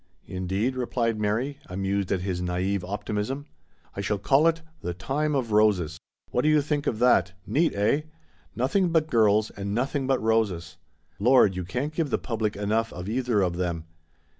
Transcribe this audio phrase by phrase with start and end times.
[0.25, 3.45] "Indeed?" replied Mary, amused at his naive optimism.
[3.95, 5.99] "I shall call it 'The Time of Roses.'
[6.31, 7.33] What do you think of that?
[7.45, 8.01] Neat, eh?
[8.55, 10.77] Nothing but girls, and nothing but roses.
[11.19, 13.85] Lord, you can't give the public enough of either of them.